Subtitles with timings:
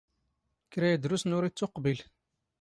[0.73, 1.99] ⴽⵔⴰ ⵉⴷⵔⵓⵙⵏ ⵓⵔ ⵉⵜⵜⵓⵇⴱⵉⵍ.